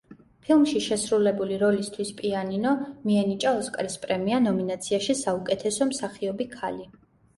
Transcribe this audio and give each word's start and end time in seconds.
ფილმში 0.45 0.79
შესრულებული 0.85 1.59
როლისთვის 1.63 2.11
„პიანინო“, 2.21 2.71
მიენიჭა 3.09 3.53
ოსკარის 3.61 3.99
პრემია 4.07 4.41
ნომინაციაში 4.49 5.17
საუკეთესო 5.23 5.89
მსახიობი 5.95 6.49
ქალი. 6.57 6.89